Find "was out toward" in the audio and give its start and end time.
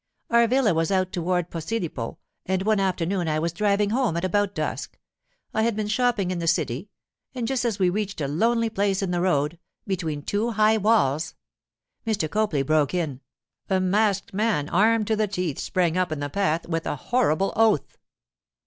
0.73-1.51